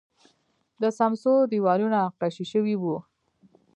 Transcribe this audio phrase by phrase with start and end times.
[0.81, 2.97] د سمڅو دیوالونه نقاشي شوي وو